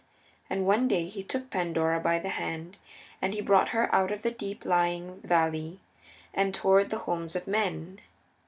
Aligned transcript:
And 0.49 0.65
one 0.65 0.87
day 0.87 1.05
he 1.05 1.21
took 1.21 1.51
Pandora 1.51 1.99
by 1.99 2.17
the 2.17 2.29
hand, 2.29 2.79
and 3.21 3.35
he 3.35 3.39
brought 3.39 3.69
her 3.69 3.93
out 3.93 4.11
of 4.11 4.23
that 4.23 4.39
deep 4.39 4.65
lying 4.65 5.21
valley, 5.23 5.79
and 6.33 6.55
toward 6.55 6.89
the 6.89 6.97
homes 7.05 7.35
of 7.35 7.45
men. 7.45 8.01